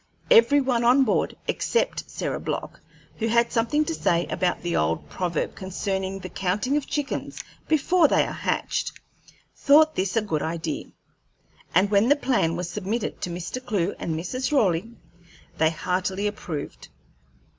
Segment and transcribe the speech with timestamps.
[0.31, 2.79] Every one on board except Sarah Block,
[3.19, 8.07] who had something to say about the old proverb concerning the counting of chickens before
[8.07, 8.93] they are hatched
[9.55, 10.85] thought this a good idea,
[11.75, 13.63] and when the plan was submitted to Mr.
[13.63, 14.51] Clewe and Mrs.
[14.51, 14.89] Raleigh,
[15.59, 16.87] they heartily approved.